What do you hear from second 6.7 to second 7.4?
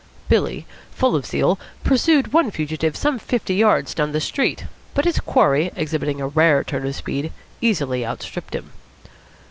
of speed,